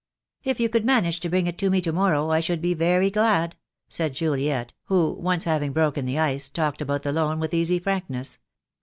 [0.43, 3.55] "If you could manage to bring it me to morrow I should be very glad,"
[3.87, 8.39] said Juliet, who, once having broken the ice, talked about the loan with easy frankness.